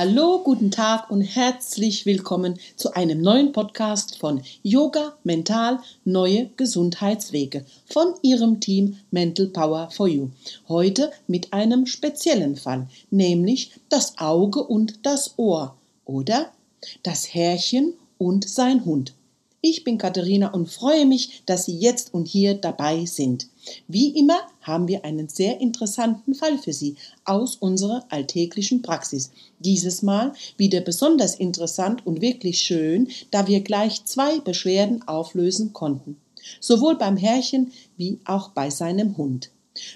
[0.00, 7.64] Hallo, guten Tag und herzlich willkommen zu einem neuen Podcast von Yoga Mental Neue Gesundheitswege
[7.84, 10.28] von Ihrem Team Mental Power for You.
[10.68, 16.52] Heute mit einem speziellen Fall, nämlich das Auge und das Ohr oder
[17.02, 19.14] das Härchen und sein Hund.
[19.60, 23.48] Ich bin Katharina und freue mich, dass Sie jetzt und hier dabei sind.
[23.88, 26.94] Wie immer haben wir einen sehr interessanten Fall für Sie
[27.24, 29.32] aus unserer alltäglichen Praxis.
[29.58, 36.18] Dieses Mal wieder besonders interessant und wirklich schön, da wir gleich zwei Beschwerden auflösen konnten.
[36.60, 39.50] Sowohl beim Herrchen wie auch bei seinem Hund.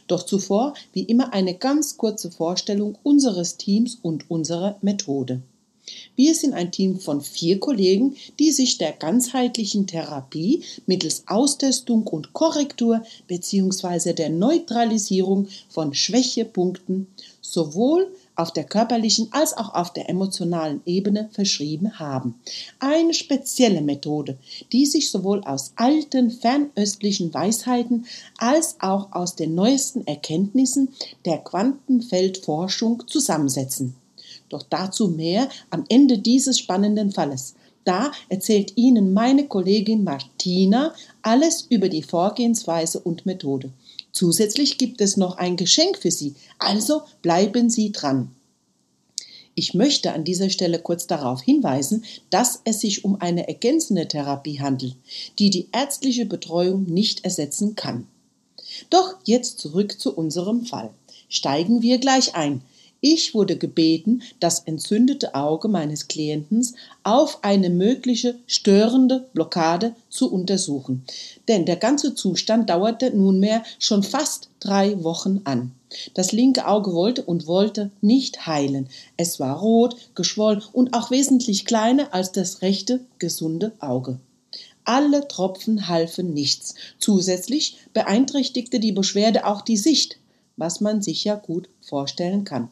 [0.09, 5.43] Doch zuvor wie immer eine ganz kurze Vorstellung unseres Teams und unserer Methode.
[6.15, 12.33] Wir sind ein Team von vier Kollegen, die sich der ganzheitlichen Therapie mittels Austestung und
[12.33, 14.13] Korrektur bzw.
[14.13, 17.09] der Neutralisierung von Schwächepunkten
[17.41, 22.35] sowohl auf der körperlichen als auch auf der emotionalen Ebene verschrieben haben.
[22.79, 24.39] Eine spezielle Methode,
[24.73, 28.07] die sich sowohl aus alten fernöstlichen Weisheiten
[28.39, 30.89] als auch aus den neuesten Erkenntnissen
[31.25, 33.95] der Quantenfeldforschung zusammensetzen.
[34.53, 37.55] Doch dazu mehr am Ende dieses spannenden Falles.
[37.85, 43.71] Da erzählt Ihnen meine Kollegin Martina alles über die Vorgehensweise und Methode.
[44.13, 48.31] Zusätzlich gibt es noch ein Geschenk für Sie, also bleiben Sie dran.
[49.55, 54.61] Ich möchte an dieser Stelle kurz darauf hinweisen, dass es sich um eine ergänzende Therapie
[54.61, 54.97] handelt,
[55.39, 58.07] die die ärztliche Betreuung nicht ersetzen kann.
[58.91, 60.91] Doch jetzt zurück zu unserem Fall.
[61.29, 62.61] Steigen wir gleich ein.
[63.05, 66.65] Ich wurde gebeten, das entzündete Auge meines Klienten
[67.03, 71.05] auf eine mögliche störende Blockade zu untersuchen.
[71.49, 75.73] Denn der ganze Zustand dauerte nunmehr schon fast drei Wochen an.
[76.15, 78.89] Das linke Auge wollte und wollte nicht heilen.
[79.17, 84.21] Es war rot, geschwollen und auch wesentlich kleiner als das rechte, gesunde Auge.
[84.85, 86.77] Alle Tropfen halfen nichts.
[87.01, 90.19] Zusätzlich beeinträchtigte die Beschwerde auch die Sicht,
[90.57, 92.69] was man sich ja gut vorstellen kann.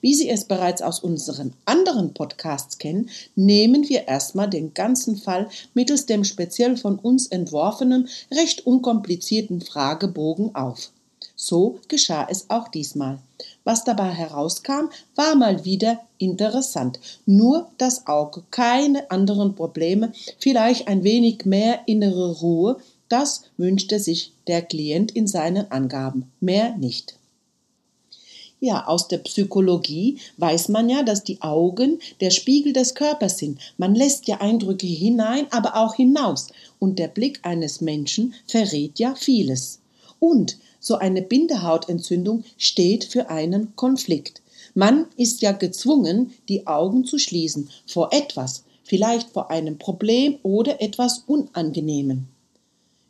[0.00, 5.48] Wie Sie es bereits aus unseren anderen Podcasts kennen, nehmen wir erstmal den ganzen Fall
[5.74, 10.90] mittels dem speziell von uns entworfenen, recht unkomplizierten Fragebogen auf.
[11.36, 13.18] So geschah es auch diesmal.
[13.64, 17.00] Was dabei herauskam, war mal wieder interessant.
[17.26, 22.78] Nur das Auge, keine anderen Probleme, vielleicht ein wenig mehr innere Ruhe,
[23.08, 27.16] das wünschte sich der Klient in seinen Angaben, mehr nicht.
[28.64, 33.60] Ja, aus der Psychologie weiß man ja, dass die Augen der Spiegel des Körpers sind.
[33.76, 36.46] Man lässt ja Eindrücke hinein, aber auch hinaus.
[36.78, 39.80] Und der Blick eines Menschen verrät ja vieles.
[40.18, 44.40] Und so eine Bindehautentzündung steht für einen Konflikt.
[44.72, 50.80] Man ist ja gezwungen, die Augen zu schließen vor etwas, vielleicht vor einem Problem oder
[50.80, 52.33] etwas Unangenehmen.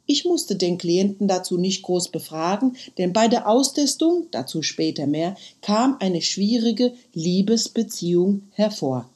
[0.06, 5.34] Ich musste den Klienten dazu nicht groß befragen, denn bei der Austestung, dazu später mehr,
[5.62, 9.08] kam eine schwierige Liebesbeziehung hervor.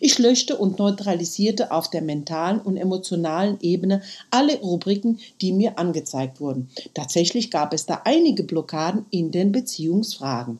[0.00, 6.40] Ich löschte und neutralisierte auf der mentalen und emotionalen Ebene alle Rubriken, die mir angezeigt
[6.40, 6.68] wurden.
[6.92, 10.58] Tatsächlich gab es da einige Blockaden in den Beziehungsfragen.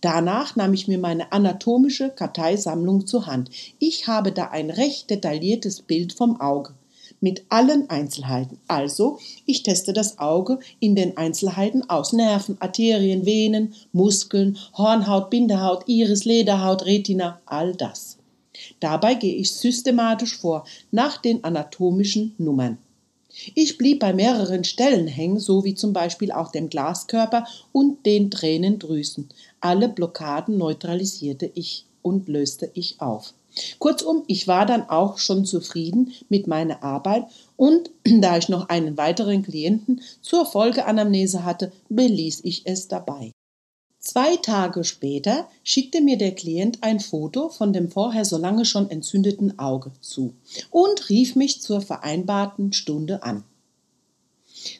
[0.00, 3.50] Danach nahm ich mir meine anatomische Karteisammlung zur Hand.
[3.78, 6.74] Ich habe da ein recht detailliertes Bild vom Auge
[7.22, 8.58] mit allen Einzelheiten.
[8.68, 15.84] Also, ich teste das Auge in den Einzelheiten aus Nerven, Arterien, Venen, Muskeln, Hornhaut, Bindehaut,
[15.86, 18.18] Iris, Lederhaut, Retina, all das.
[18.80, 22.78] Dabei gehe ich systematisch vor, nach den anatomischen Nummern.
[23.54, 28.30] Ich blieb bei mehreren Stellen hängen, so wie zum Beispiel auch dem Glaskörper und den
[28.30, 29.30] Tränendrüsen.
[29.60, 33.32] Alle Blockaden neutralisierte ich und löste ich auf.
[33.78, 37.26] Kurzum, ich war dann auch schon zufrieden mit meiner Arbeit
[37.56, 43.32] und da ich noch einen weiteren Klienten zur Folgeanamnese hatte, beließ ich es dabei.
[43.98, 48.90] Zwei Tage später schickte mir der Klient ein Foto von dem vorher so lange schon
[48.90, 50.34] entzündeten Auge zu
[50.70, 53.44] und rief mich zur vereinbarten Stunde an.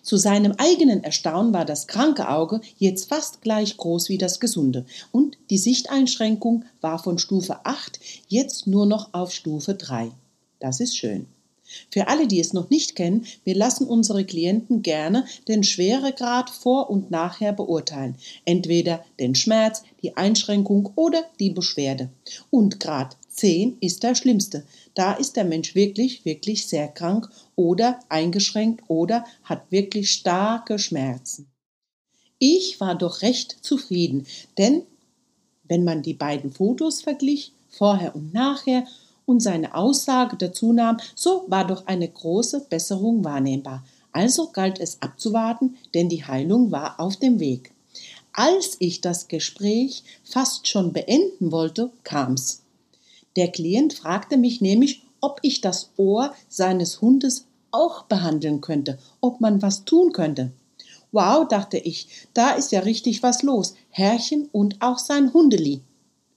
[0.02, 4.86] Zu seinem eigenen Erstaunen war das kranke Auge jetzt fast gleich groß wie das gesunde
[5.10, 10.10] und die Sichteinschränkung war von Stufe 8 jetzt nur noch auf Stufe 3.
[10.58, 11.26] Das ist schön.
[11.90, 16.90] Für alle, die es noch nicht kennen, wir lassen unsere Klienten gerne den Schweregrad vor
[16.90, 18.16] und nachher beurteilen.
[18.44, 22.10] Entweder den Schmerz, die Einschränkung oder die Beschwerde.
[22.50, 24.64] Und Grad 10 ist der schlimmste.
[24.94, 31.50] Da ist der Mensch wirklich, wirklich sehr krank oder eingeschränkt oder hat wirklich starke Schmerzen.
[32.38, 34.26] Ich war doch recht zufrieden,
[34.58, 34.82] denn
[35.64, 38.84] wenn man die beiden Fotos verglich, vorher und nachher
[39.24, 43.84] und seine Aussage dazu nahm, so war doch eine große Besserung wahrnehmbar.
[44.12, 47.72] Also galt es abzuwarten, denn die Heilung war auf dem Weg.
[48.32, 52.62] Als ich das Gespräch fast schon beenden wollte, kam's.
[53.36, 59.40] Der Klient fragte mich nämlich, ob ich das Ohr seines Hundes auch behandeln könnte, ob
[59.40, 60.52] man was tun könnte.
[61.12, 63.74] Wow, dachte ich, da ist ja richtig was los.
[63.90, 65.82] Herrchen und auch sein Hundeli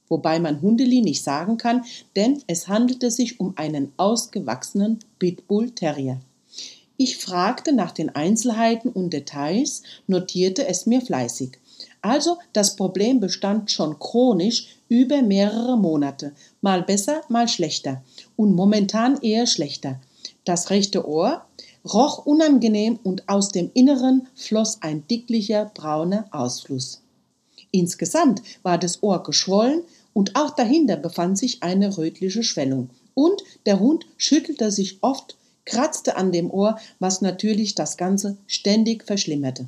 [0.08, 1.84] wobei man Hundeli nicht sagen kann,
[2.16, 6.20] denn es handelte sich um einen ausgewachsenen Pitbull Terrier.
[6.98, 11.60] Ich fragte nach den Einzelheiten und Details, notierte es mir fleißig.
[12.02, 18.04] Also das Problem bestand schon chronisch über mehrere Monate, mal besser, mal schlechter
[18.36, 20.00] und momentan eher schlechter.
[20.44, 21.46] Das rechte Ohr
[21.86, 27.02] roch unangenehm und aus dem Inneren floss ein dicklicher brauner Ausfluss.
[27.72, 29.82] Insgesamt war das Ohr geschwollen
[30.14, 32.90] und auch dahinter befand sich eine rötliche Schwellung.
[33.14, 39.04] Und der Hund schüttelte sich oft, kratzte an dem Ohr, was natürlich das Ganze ständig
[39.04, 39.68] verschlimmerte.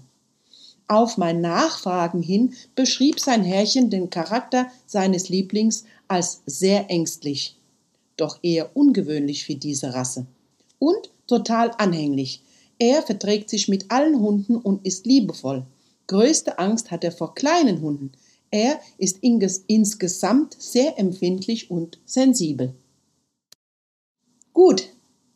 [0.89, 7.57] Auf mein Nachfragen hin beschrieb sein Herrchen den Charakter seines Lieblings als sehr ängstlich,
[8.15, 10.25] doch eher ungewöhnlich für diese Rasse.
[10.79, 12.41] Und total anhänglich.
[12.79, 15.65] Er verträgt sich mit allen Hunden und ist liebevoll.
[16.07, 18.11] Größte Angst hat er vor kleinen Hunden.
[18.49, 22.73] Er ist insgesamt sehr empfindlich und sensibel.
[24.53, 24.87] Gut,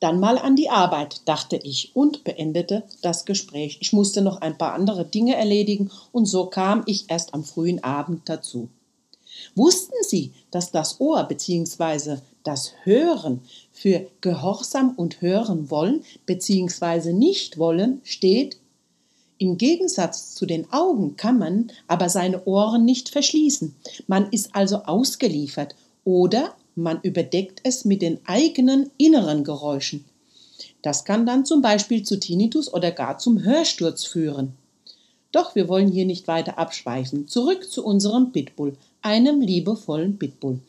[0.01, 3.77] dann mal an die Arbeit, dachte ich und beendete das Gespräch.
[3.79, 7.83] Ich musste noch ein paar andere Dinge erledigen und so kam ich erst am frühen
[7.83, 8.67] Abend dazu.
[9.55, 12.17] Wussten Sie, dass das Ohr bzw.
[12.43, 17.13] das Hören für Gehorsam und hören wollen bzw.
[17.13, 18.57] nicht wollen steht
[19.41, 23.75] im Gegensatz zu den Augen kann man aber seine Ohren nicht verschließen.
[24.05, 30.05] Man ist also ausgeliefert oder man überdeckt es mit den eigenen inneren Geräuschen.
[30.81, 34.53] Das kann dann zum Beispiel zu Tinnitus oder gar zum Hörsturz führen.
[35.31, 37.27] Doch wir wollen hier nicht weiter abschweifen.
[37.27, 40.59] Zurück zu unserem Pitbull, einem liebevollen Pitbull.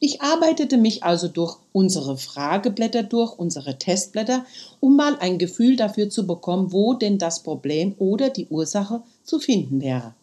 [0.00, 4.46] Ich arbeitete mich also durch unsere Frageblätter durch, unsere Testblätter,
[4.78, 9.40] um mal ein Gefühl dafür zu bekommen, wo denn das Problem oder die Ursache zu
[9.40, 10.14] finden wäre.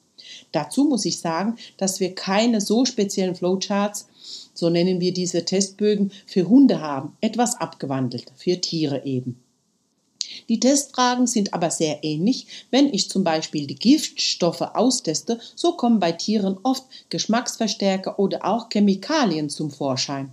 [0.53, 4.07] Dazu muss ich sagen, dass wir keine so speziellen Flowcharts,
[4.55, 9.39] so nennen wir diese Testbögen, für Hunde haben, etwas abgewandelt, für Tiere eben.
[10.49, 12.47] Die Testfragen sind aber sehr ähnlich.
[12.71, 18.69] Wenn ich zum Beispiel die Giftstoffe austeste, so kommen bei Tieren oft Geschmacksverstärker oder auch
[18.69, 20.31] Chemikalien zum Vorschein.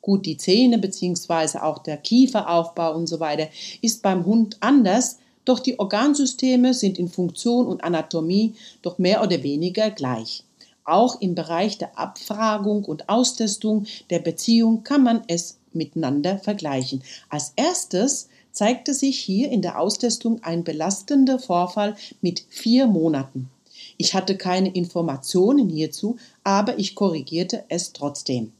[0.00, 1.58] Gut, die Zähne bzw.
[1.58, 3.48] auch der Kieferaufbau und so weiter
[3.82, 9.42] ist beim Hund anders, doch die Organsysteme sind in Funktion und Anatomie doch mehr oder
[9.42, 10.45] weniger gleich.
[10.86, 17.02] Auch im Bereich der Abfragung und Austestung der Beziehung kann man es miteinander vergleichen.
[17.28, 23.50] Als erstes zeigte sich hier in der Austestung ein belastender Vorfall mit vier Monaten.
[23.98, 28.52] Ich hatte keine Informationen hierzu, aber ich korrigierte es trotzdem.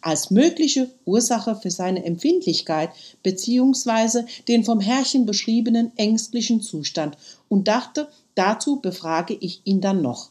[0.00, 2.90] Als mögliche Ursache für seine Empfindlichkeit
[3.24, 4.24] bzw.
[4.46, 7.16] den vom Herrchen beschriebenen ängstlichen Zustand
[7.48, 10.30] und dachte, dazu befrage ich ihn dann noch.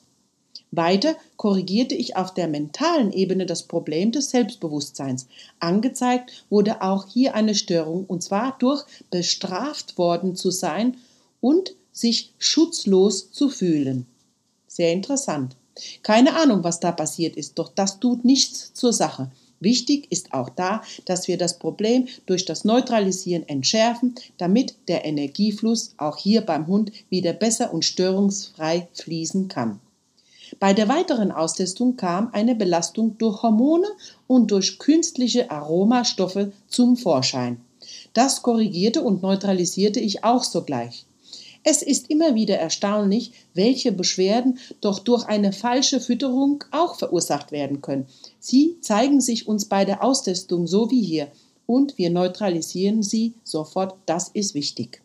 [0.72, 5.28] Weiter korrigierte ich auf der mentalen Ebene das Problem des Selbstbewusstseins.
[5.60, 10.96] Angezeigt wurde auch hier eine Störung, und zwar durch bestraft worden zu sein
[11.42, 14.06] und sich schutzlos zu fühlen.
[14.68, 15.58] Sehr interessant.
[16.04, 19.30] Keine Ahnung, was da passiert ist, doch das tut nichts zur Sache.
[19.60, 25.94] Wichtig ist auch da, dass wir das Problem durch das Neutralisieren entschärfen, damit der Energiefluss
[25.98, 29.80] auch hier beim Hund wieder besser und störungsfrei fließen kann.
[30.60, 33.88] Bei der weiteren Austestung kam eine Belastung durch Hormone
[34.28, 37.62] und durch künstliche Aromastoffe zum Vorschein.
[38.14, 41.06] Das korrigierte und neutralisierte ich auch sogleich.
[41.64, 47.82] Es ist immer wieder erstaunlich, welche Beschwerden doch durch eine falsche Fütterung auch verursacht werden
[47.82, 48.08] können.
[48.40, 51.28] Sie zeigen sich uns bei der Austestung so wie hier
[51.68, 55.02] und wir neutralisieren sie sofort, das ist wichtig.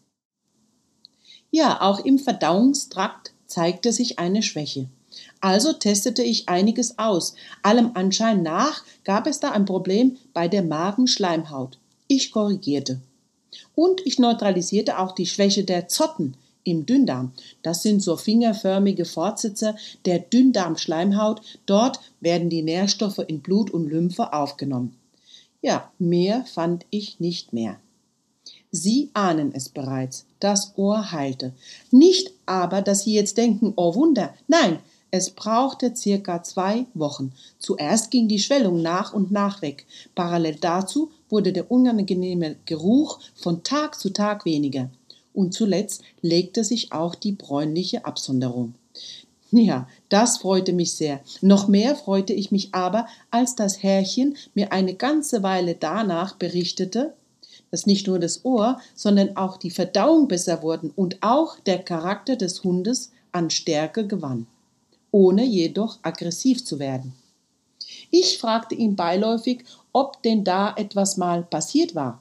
[1.50, 4.88] Ja, auch im Verdauungstrakt zeigte sich eine Schwäche.
[5.40, 7.35] Also testete ich einiges aus.
[7.62, 11.78] Allem Anschein nach gab es da ein Problem bei der Magenschleimhaut.
[12.09, 13.00] Ich korrigierte.
[13.75, 17.33] Und ich neutralisierte auch die Schwäche der Zotten im Dünndarm.
[17.62, 21.40] Das sind so fingerförmige Fortsitzer der Dünndarmschleimhaut.
[21.64, 24.97] Dort werden die Nährstoffe in Blut und Lymphe aufgenommen.
[25.62, 27.78] Ja, mehr fand ich nicht mehr.
[28.71, 31.55] Sie ahnen es bereits, das Ohr heilte.
[31.90, 34.81] Nicht aber, dass Sie jetzt denken, oh Wunder, nein,
[35.12, 37.32] Es brauchte circa zwei Wochen.
[37.58, 39.86] Zuerst ging die Schwellung nach und nach weg.
[40.16, 44.90] Parallel dazu wurde der unangenehme Geruch von Tag zu Tag weniger.
[45.32, 48.75] Und zuletzt legte sich auch die bräunliche Absonderung.
[49.52, 51.20] Ja, das freute mich sehr.
[51.40, 57.14] Noch mehr freute ich mich aber, als das Herrchen mir eine ganze Weile danach berichtete,
[57.70, 62.34] dass nicht nur das Ohr, sondern auch die Verdauung besser wurden und auch der Charakter
[62.34, 64.48] des Hundes an Stärke gewann
[65.16, 67.14] ohne jedoch aggressiv zu werden.
[68.11, 72.20] Ich fragte ihn beiläufig, ob denn da etwas mal passiert war,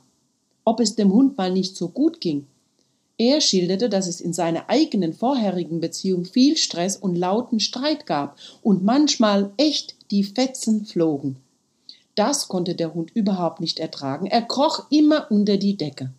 [0.63, 2.47] ob es dem Hund mal nicht so gut ging.
[3.17, 8.37] Er schilderte, dass es in seiner eigenen vorherigen Beziehung viel Stress und lauten Streit gab
[8.61, 11.35] und manchmal echt die Fetzen flogen.
[12.15, 14.25] Das konnte der Hund überhaupt nicht ertragen.
[14.25, 16.13] Er kroch immer unter die Decke.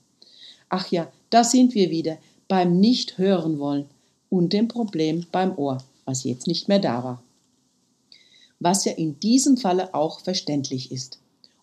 [0.68, 2.18] Ach ja, da sind wir wieder
[2.49, 3.87] beim Nicht hören wollen
[4.28, 7.23] und dem Problem beim Ohr was jetzt nicht mehr da war.
[8.59, 11.19] Was ja in diesem Falle auch verständlich ist.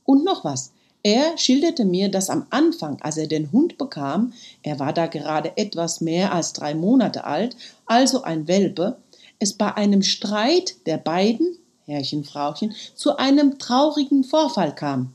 [0.06, 0.72] Und noch was.
[1.02, 5.58] Er schilderte mir, dass am Anfang, als er den Hund bekam, er war da gerade
[5.58, 8.98] etwas mehr als drei Monate alt, also ein Welpe,
[9.40, 15.14] es bei einem Streit der beiden, Herrchen, Frauchen, zu einem traurigen Vorfall kam.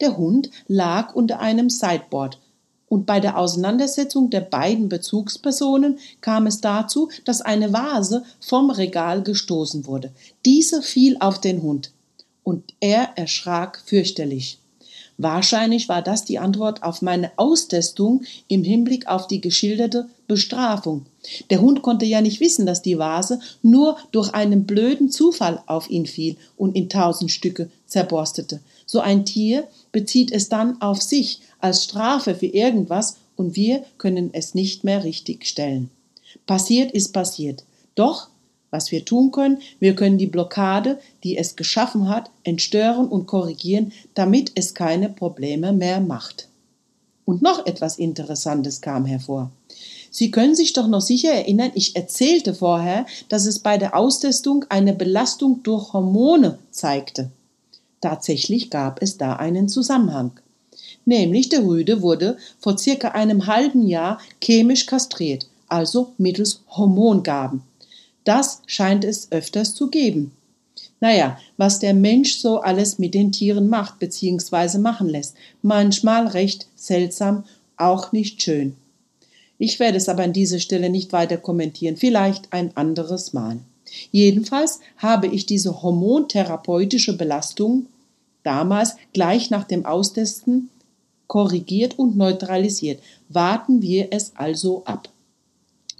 [0.00, 2.38] Der Hund lag unter einem Sideboard
[2.94, 9.24] und bei der Auseinandersetzung der beiden Bezugspersonen kam es dazu, dass eine Vase vom Regal
[9.24, 10.12] gestoßen wurde.
[10.44, 11.90] Diese fiel auf den Hund
[12.44, 14.58] und er erschrak fürchterlich.
[15.18, 21.06] Wahrscheinlich war das die Antwort auf meine Austestung im Hinblick auf die geschilderte Bestrafung.
[21.50, 25.90] Der Hund konnte ja nicht wissen, dass die Vase nur durch einen blöden Zufall auf
[25.90, 28.60] ihn fiel und in tausend Stücke zerborstete.
[28.86, 34.30] So ein Tier bezieht es dann auf sich als Strafe für irgendwas und wir können
[34.32, 35.90] es nicht mehr richtig stellen.
[36.46, 37.64] Passiert ist passiert.
[37.94, 38.28] Doch,
[38.70, 43.92] was wir tun können, wir können die Blockade, die es geschaffen hat, entstören und korrigieren,
[44.14, 46.48] damit es keine Probleme mehr macht.
[47.24, 49.50] Und noch etwas Interessantes kam hervor.
[50.10, 54.64] Sie können sich doch noch sicher erinnern, ich erzählte vorher, dass es bei der Austestung
[54.68, 57.30] eine Belastung durch Hormone zeigte.
[58.04, 60.32] Tatsächlich gab es da einen Zusammenhang.
[61.06, 67.62] Nämlich der Rüde wurde vor circa einem halben Jahr chemisch kastriert, also mittels Hormongaben.
[68.24, 70.32] Das scheint es öfters zu geben.
[71.00, 74.76] Naja, was der Mensch so alles mit den Tieren macht bzw.
[74.76, 77.44] machen lässt, manchmal recht seltsam,
[77.78, 78.76] auch nicht schön.
[79.56, 83.60] Ich werde es aber an dieser Stelle nicht weiter kommentieren, vielleicht ein anderes Mal.
[84.12, 87.86] Jedenfalls habe ich diese hormontherapeutische Belastung
[88.44, 90.70] damals gleich nach dem Austesten
[91.26, 93.02] korrigiert und neutralisiert.
[93.28, 95.08] Warten wir es also ab.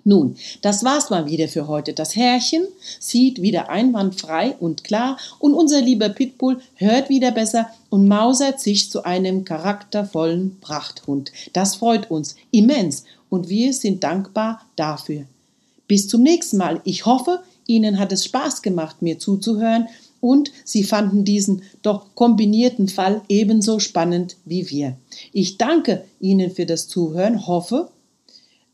[0.06, 1.94] Nun, das war's mal wieder für heute.
[1.94, 2.66] Das Herrchen
[3.00, 8.90] sieht wieder einwandfrei und klar und unser lieber Pitbull hört wieder besser und mausert sich
[8.90, 11.32] zu einem charaktervollen Prachthund.
[11.54, 15.24] Das freut uns immens und wir sind dankbar dafür.
[15.88, 16.82] Bis zum nächsten Mal.
[16.84, 19.88] Ich hoffe, Ihnen hat es Spaß gemacht, mir zuzuhören
[20.24, 24.96] und sie fanden diesen doch kombinierten Fall ebenso spannend wie wir.
[25.34, 27.90] Ich danke Ihnen für das Zuhören, hoffe,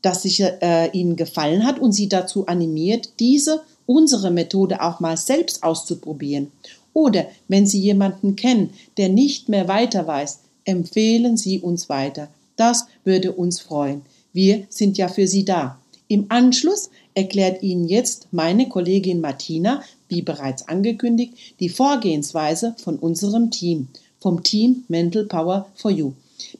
[0.01, 5.17] dass es äh, Ihnen gefallen hat und Sie dazu animiert, diese unsere Methode auch mal
[5.17, 6.53] selbst auszuprobieren.
[6.93, 12.29] Oder wenn Sie jemanden kennen, der nicht mehr weiter weiß, empfehlen Sie uns weiter.
[12.55, 14.03] Das würde uns freuen.
[14.31, 15.77] Wir sind ja für Sie da.
[16.07, 23.49] Im Anschluss erklärt Ihnen jetzt meine Kollegin Martina, wie bereits angekündigt, die Vorgehensweise von unserem
[23.49, 23.87] Team,
[24.19, 26.13] vom Team Mental Power for You.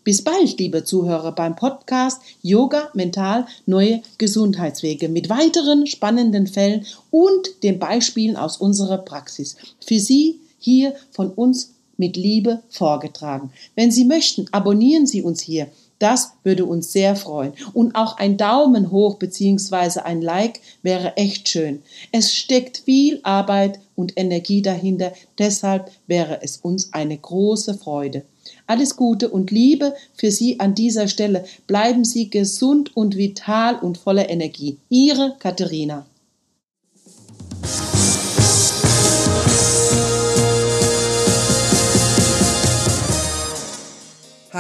[0.04, 7.64] Bis bald, liebe Zuhörer, beim Podcast Yoga Mental Neue Gesundheitswege mit weiteren spannenden Fällen und
[7.64, 9.58] den Beispielen aus unserer Praxis.
[9.86, 13.52] Für Sie hier von uns mit Liebe vorgetragen.
[13.76, 15.68] Wenn Sie möchten, abonnieren Sie uns hier
[16.02, 17.54] das würde uns sehr freuen.
[17.74, 20.02] Und auch ein Daumen hoch bzw.
[20.02, 21.84] ein Like wäre echt schön.
[22.12, 28.24] Es steckt viel Arbeit und Energie dahinter, deshalb wäre es uns eine große Freude.
[28.66, 31.46] Alles Gute und Liebe für Sie an dieser Stelle.
[31.68, 34.78] Bleiben Sie gesund und vital und voller Energie.
[34.90, 36.06] Ihre Katharina.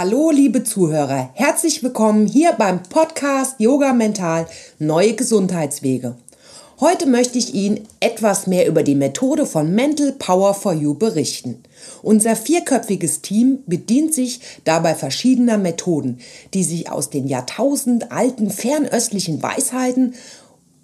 [0.03, 4.48] Hallo, liebe Zuhörer, herzlich willkommen hier beim Podcast Yoga Mental
[4.79, 6.15] Neue Gesundheitswege.
[6.79, 11.62] Heute möchte ich Ihnen etwas mehr über die Methode von Mental Power for You berichten.
[12.01, 16.17] Unser vierköpfiges Team bedient sich dabei verschiedener Methoden,
[16.55, 20.15] die sich aus den Jahrtausend alten fernöstlichen Weisheiten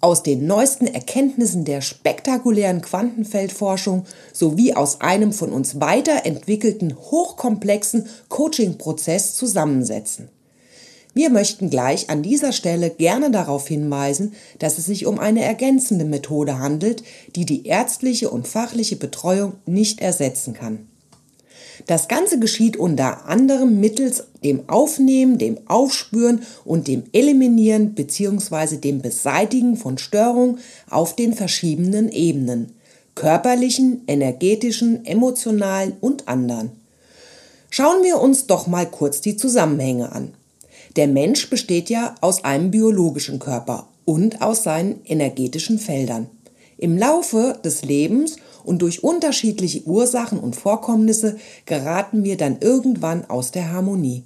[0.00, 9.34] aus den neuesten Erkenntnissen der spektakulären Quantenfeldforschung sowie aus einem von uns weiterentwickelten hochkomplexen Coaching-Prozess
[9.34, 10.28] zusammensetzen.
[11.14, 16.04] Wir möchten gleich an dieser Stelle gerne darauf hinweisen, dass es sich um eine ergänzende
[16.04, 17.02] Methode handelt,
[17.34, 20.86] die die ärztliche und fachliche Betreuung nicht ersetzen kann.
[21.86, 28.76] Das Ganze geschieht unter anderem mittels dem Aufnehmen, dem Aufspüren und dem Eliminieren bzw.
[28.76, 30.58] dem Beseitigen von Störungen
[30.90, 32.74] auf den verschiedenen Ebenen
[33.18, 36.70] körperlichen, energetischen, emotionalen und anderen.
[37.68, 40.34] Schauen wir uns doch mal kurz die Zusammenhänge an.
[40.94, 46.28] Der Mensch besteht ja aus einem biologischen Körper und aus seinen energetischen Feldern.
[46.78, 53.50] Im Laufe des Lebens und durch unterschiedliche Ursachen und Vorkommnisse geraten wir dann irgendwann aus
[53.50, 54.24] der Harmonie.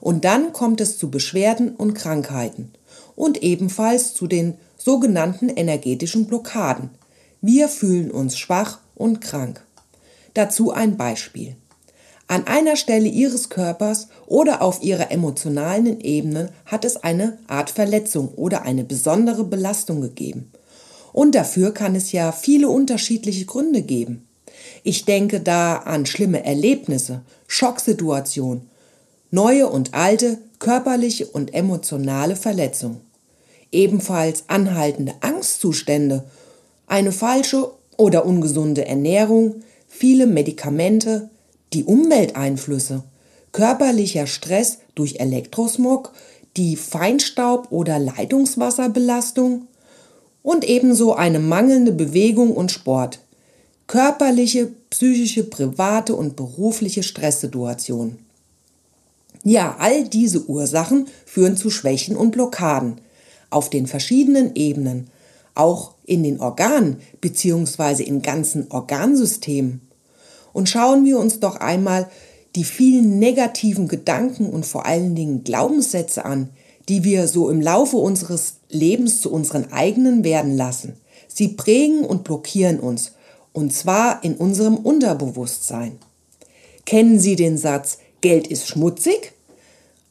[0.00, 2.72] Und dann kommt es zu Beschwerden und Krankheiten
[3.16, 6.90] und ebenfalls zu den sogenannten energetischen Blockaden.
[7.40, 9.64] Wir fühlen uns schwach und krank.
[10.34, 11.56] Dazu ein Beispiel.
[12.26, 18.28] An einer Stelle Ihres Körpers oder auf Ihrer emotionalen Ebene hat es eine Art Verletzung
[18.28, 20.50] oder eine besondere Belastung gegeben.
[21.14, 24.26] Und dafür kann es ja viele unterschiedliche Gründe geben.
[24.82, 28.68] Ich denke da an schlimme Erlebnisse, Schocksituationen,
[29.30, 33.00] neue und alte körperliche und emotionale Verletzungen.
[33.70, 36.24] Ebenfalls anhaltende Angstzustände,
[36.88, 41.30] eine falsche oder ungesunde Ernährung, viele Medikamente,
[41.74, 43.04] die Umwelteinflüsse,
[43.52, 46.10] körperlicher Stress durch Elektrosmog,
[46.56, 49.68] die Feinstaub- oder Leitungswasserbelastung,
[50.44, 53.18] und ebenso eine mangelnde Bewegung und Sport,
[53.86, 58.18] körperliche, psychische, private und berufliche Stresssituationen.
[59.42, 63.00] Ja, all diese Ursachen führen zu Schwächen und Blockaden
[63.48, 65.08] auf den verschiedenen Ebenen,
[65.54, 68.02] auch in den Organen bzw.
[68.02, 69.80] in ganzen Organsystemen.
[70.52, 72.10] Und schauen wir uns doch einmal
[72.54, 76.50] die vielen negativen Gedanken und vor allen Dingen Glaubenssätze an,
[76.88, 80.96] die wir so im Laufe unseres Lebens zu unseren eigenen werden lassen.
[81.28, 83.12] Sie prägen und blockieren uns,
[83.52, 85.98] und zwar in unserem Unterbewusstsein.
[86.84, 89.32] Kennen Sie den Satz, Geld ist schmutzig?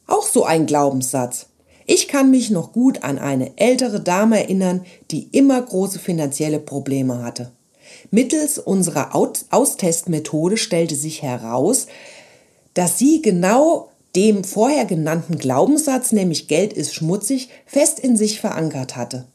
[0.06, 1.46] Auch so ein Glaubenssatz.
[1.86, 7.22] Ich kann mich noch gut an eine ältere Dame erinnern, die immer große finanzielle Probleme
[7.22, 7.52] hatte.
[8.10, 11.86] Mittels unserer Austestmethode stellte sich heraus,
[12.74, 18.96] dass sie genau dem vorher genannten Glaubenssatz, nämlich Geld ist schmutzig, fest in sich verankert
[18.96, 19.26] hatte.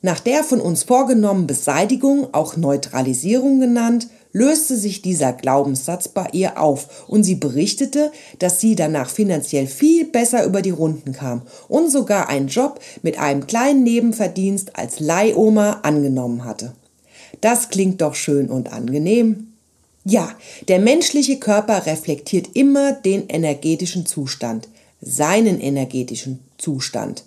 [0.00, 6.60] Nach der von uns vorgenommenen Beseitigung, auch Neutralisierung genannt, löste sich dieser Glaubenssatz bei ihr
[6.60, 11.90] auf und sie berichtete, dass sie danach finanziell viel besser über die Runden kam und
[11.90, 16.74] sogar einen Job mit einem kleinen Nebenverdienst als Leihoma angenommen hatte.
[17.40, 19.54] Das klingt doch schön und angenehm.
[20.10, 20.30] Ja,
[20.68, 24.66] der menschliche Körper reflektiert immer den energetischen Zustand,
[25.02, 27.24] seinen energetischen Zustand.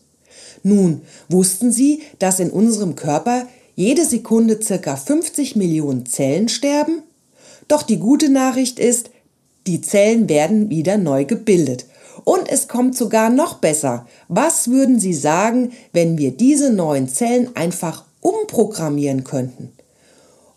[0.64, 7.04] Nun, wussten Sie, dass in unserem Körper jede Sekunde circa 50 Millionen Zellen sterben?
[7.68, 9.12] Doch die gute Nachricht ist,
[9.68, 11.86] die Zellen werden wieder neu gebildet.
[12.24, 14.08] Und es kommt sogar noch besser.
[14.28, 19.72] Was würden Sie sagen, wenn wir diese neuen Zellen einfach umprogrammieren könnten?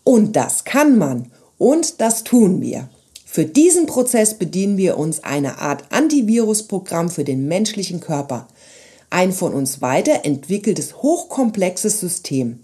[0.03, 1.31] Und das kann man.
[1.57, 2.89] Und das tun wir.
[3.25, 8.47] Für diesen Prozess bedienen wir uns einer Art Antivirusprogramm für den menschlichen Körper.
[9.09, 12.59] Ein von uns weiterentwickeltes hochkomplexes System.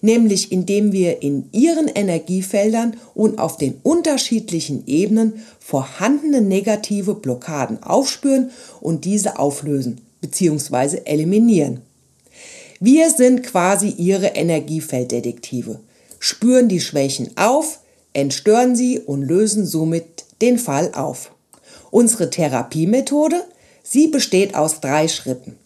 [0.00, 8.50] Nämlich indem wir in ihren Energiefeldern und auf den unterschiedlichen Ebenen vorhandene negative Blockaden aufspüren
[8.80, 11.02] und diese auflösen bzw.
[11.04, 11.82] eliminieren.
[12.80, 15.80] Wir sind quasi ihre Energiefelddetektive,
[16.18, 17.79] spüren die Schwächen auf,
[18.12, 21.32] entstören sie und lösen somit den Fall auf.
[21.90, 23.42] Unsere Therapiemethode,
[23.82, 25.56] sie besteht aus drei Schritten.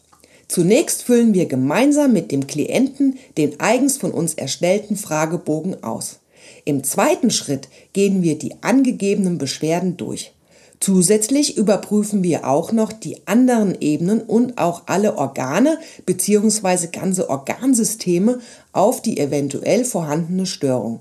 [0.48, 6.20] Zunächst füllen wir gemeinsam mit dem Klienten den eigens von uns erstellten Fragebogen aus.
[6.64, 10.32] Im zweiten Schritt gehen wir die angegebenen Beschwerden durch.
[10.80, 16.88] Zusätzlich überprüfen wir auch noch die anderen Ebenen und auch alle Organe bzw.
[16.88, 18.40] ganze Organsysteme
[18.72, 21.00] auf die eventuell vorhandene Störung.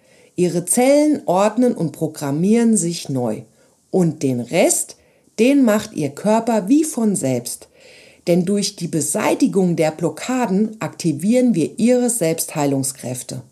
[0.41, 3.43] Ihre Zellen ordnen und programmieren sich neu.
[3.91, 4.95] Und den Rest,
[5.37, 7.67] den macht Ihr Körper wie von selbst.
[8.25, 13.43] Denn durch die Beseitigung der Blockaden aktivieren wir Ihre Selbstheilungskräfte.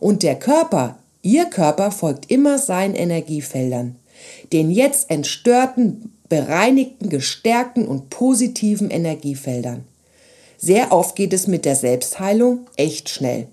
[0.00, 3.96] Und der Körper, Ihr Körper folgt immer seinen Energiefeldern.
[4.54, 9.84] Den jetzt entstörten, bereinigten, gestärkten und positiven Energiefeldern.
[10.56, 13.48] Sehr oft geht es mit der Selbstheilung echt schnell.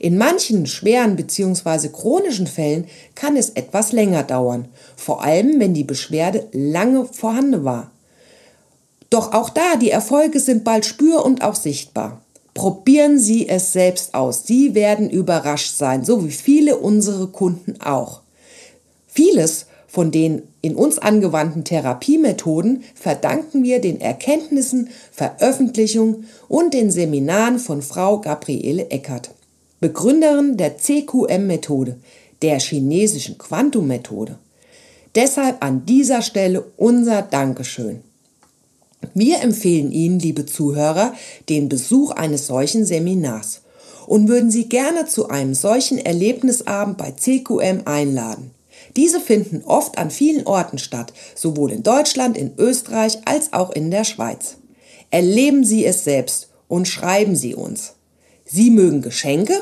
[0.00, 1.88] In manchen schweren bzw.
[1.88, 7.90] chronischen Fällen kann es etwas länger dauern, vor allem wenn die Beschwerde lange vorhanden war.
[9.10, 12.22] Doch auch da, die Erfolge sind bald spür und auch sichtbar.
[12.54, 14.46] Probieren Sie es selbst aus.
[14.46, 18.22] Sie werden überrascht sein, so wie viele unsere Kunden auch.
[19.06, 27.58] Vieles von den in uns angewandten Therapiemethoden verdanken wir den Erkenntnissen, Veröffentlichungen und den Seminaren
[27.58, 29.30] von Frau Gabriele Eckert,
[29.80, 31.96] Begründerin der CQM-Methode,
[32.42, 34.38] der chinesischen Quantum-Methode.
[35.14, 38.02] Deshalb an dieser Stelle unser Dankeschön.
[39.14, 41.14] Wir empfehlen Ihnen, liebe Zuhörer,
[41.48, 43.62] den Besuch eines solchen Seminars
[44.06, 48.50] und würden Sie gerne zu einem solchen Erlebnisabend bei CQM einladen.
[48.96, 53.90] Diese finden oft an vielen Orten statt, sowohl in Deutschland, in Österreich als auch in
[53.90, 54.56] der Schweiz.
[55.10, 57.94] Erleben Sie es selbst und schreiben Sie uns.
[58.44, 59.54] Sie mögen Geschenke?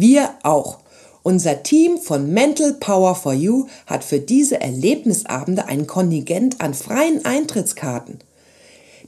[0.00, 0.78] Wir auch.
[1.24, 7.24] Unser Team von Mental Power for You hat für diese Erlebnisabende ein Kontingent an freien
[7.24, 8.20] Eintrittskarten.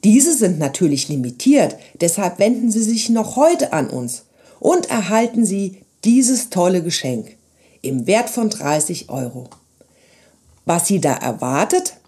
[0.02, 4.24] Diese sind natürlich limitiert, deshalb wenden Sie sich noch heute an uns
[4.58, 7.36] und erhalten Sie dieses tolle Geschenk
[7.82, 9.48] im Wert von 30 Euro.
[10.64, 11.99] Was Sie da erwartet?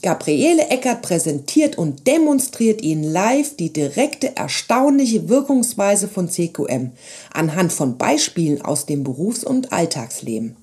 [0.00, 6.92] Gabriele Eckert präsentiert und demonstriert Ihnen live die direkte, erstaunliche Wirkungsweise von CQM
[7.32, 10.56] anhand von Beispielen aus dem Berufs- und Alltagsleben.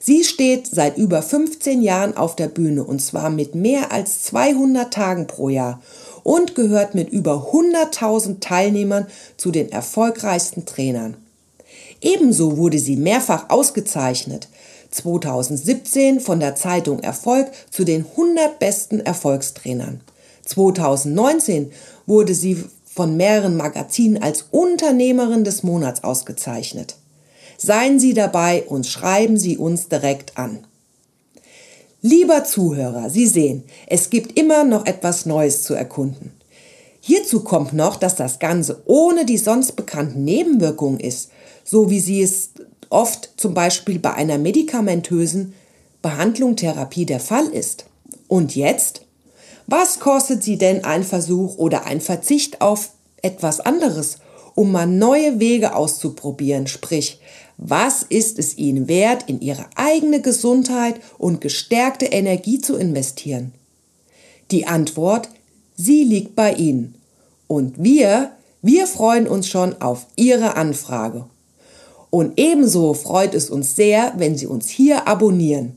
[0.00, 4.92] Sie steht seit über 15 Jahren auf der Bühne und zwar mit mehr als 200
[4.92, 5.80] Tagen pro Jahr
[6.24, 9.06] und gehört mit über 100.000 Teilnehmern
[9.36, 11.16] zu den erfolgreichsten Trainern.
[12.00, 14.48] Ebenso wurde sie mehrfach ausgezeichnet.
[14.94, 20.00] 2017 von der Zeitung Erfolg zu den 100 besten Erfolgstrainern.
[20.44, 21.72] 2019
[22.06, 26.96] wurde sie von mehreren Magazinen als Unternehmerin des Monats ausgezeichnet.
[27.58, 30.66] Seien Sie dabei und schreiben Sie uns direkt an.
[32.02, 36.32] Lieber Zuhörer, Sie sehen, es gibt immer noch etwas Neues zu erkunden.
[37.00, 41.30] Hierzu kommt noch, dass das Ganze ohne die sonst bekannten Nebenwirkungen ist
[41.64, 42.50] so wie sie es
[42.94, 45.54] oft zum Beispiel bei einer medikamentösen
[46.00, 47.86] Behandlung, Therapie der Fall ist.
[48.28, 49.02] Und jetzt?
[49.66, 52.90] Was kostet sie denn ein Versuch oder ein Verzicht auf
[53.22, 54.18] etwas anderes,
[54.54, 56.66] um mal neue Wege auszuprobieren?
[56.66, 57.20] Sprich,
[57.56, 63.52] was ist es ihnen wert, in ihre eigene Gesundheit und gestärkte Energie zu investieren?
[64.50, 65.28] Die Antwort,
[65.76, 66.96] sie liegt bei Ihnen.
[67.46, 71.24] Und wir, wir freuen uns schon auf Ihre Anfrage.
[72.14, 75.72] Und ebenso freut es uns sehr, wenn Sie uns hier abonnieren.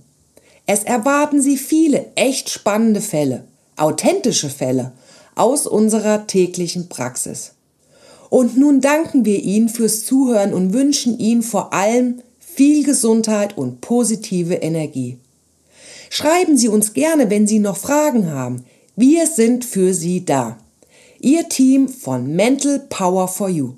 [0.67, 3.45] Es erwarten Sie viele echt spannende Fälle,
[3.75, 4.91] authentische Fälle
[5.33, 7.53] aus unserer täglichen Praxis.
[8.29, 13.81] Und nun danken wir Ihnen fürs Zuhören und wünschen Ihnen vor allem viel Gesundheit und
[13.81, 15.17] positive Energie.
[16.11, 18.63] Schreiben Sie uns gerne, wenn Sie noch Fragen haben.
[18.95, 20.59] Wir sind für Sie da.
[21.19, 23.73] Ihr Team von Mental Power for You.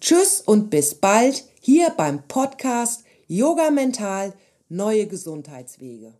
[0.00, 4.32] Tschüss und bis bald hier beim Podcast Yoga Mental
[4.68, 6.14] Neue Gesundheitswege.